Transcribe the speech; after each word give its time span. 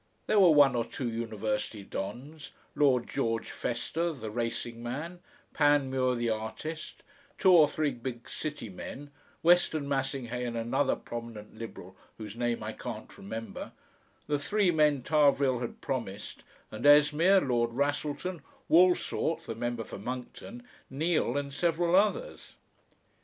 There 0.25 0.39
were 0.39 0.49
one 0.49 0.73
or 0.75 0.83
two 0.83 1.07
university 1.07 1.83
dons, 1.83 2.53
Lord 2.73 3.05
George 3.07 3.51
Fester, 3.51 4.11
the 4.11 4.31
racing 4.31 4.81
man, 4.81 5.19
Panmure, 5.53 6.15
the 6.15 6.31
artist, 6.31 7.03
two 7.37 7.51
or 7.51 7.67
three 7.67 7.91
big 7.91 8.27
City 8.27 8.67
men, 8.67 9.11
Weston 9.43 9.87
Massinghay 9.87 10.43
and 10.43 10.57
another 10.57 10.95
prominent 10.95 11.53
Liberal 11.53 11.95
whose 12.17 12.35
name 12.35 12.63
I 12.63 12.73
can't 12.73 13.15
remember, 13.15 13.73
the 14.25 14.39
three 14.39 14.71
men 14.71 15.03
Tarvrille 15.03 15.59
had 15.61 15.81
promised 15.81 16.41
and 16.71 16.83
Esmeer, 16.87 17.39
Lord 17.39 17.69
Wrassleton, 17.69 18.41
Waulsort, 18.71 19.45
the 19.45 19.53
member 19.53 19.83
for 19.83 19.99
Monckton, 19.99 20.63
Neal 20.89 21.37
and 21.37 21.53
several 21.53 21.95
others. 21.95 22.55